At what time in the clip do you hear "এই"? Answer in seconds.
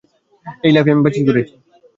0.65-0.71